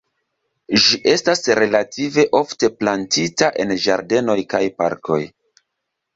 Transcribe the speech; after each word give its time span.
Ĝi 0.85 0.97
estas 1.11 1.45
relative 1.59 2.25
ofte 2.39 2.71
plantita 2.81 3.51
en 3.67 3.75
ĝardenoj 3.85 4.39
kaj 4.57 4.65
parkoj. 4.81 5.21